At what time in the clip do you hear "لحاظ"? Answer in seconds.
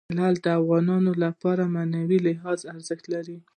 2.27-2.59